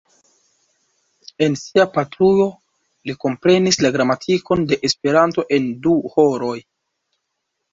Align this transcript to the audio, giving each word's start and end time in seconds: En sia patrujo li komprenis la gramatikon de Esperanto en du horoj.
En 1.47 1.57
sia 1.63 1.83
patrujo 1.97 2.47
li 3.09 3.15
komprenis 3.25 3.79
la 3.87 3.91
gramatikon 3.99 4.65
de 4.73 4.81
Esperanto 4.91 5.47
en 5.59 5.69
du 5.85 5.95
horoj. 6.17 6.59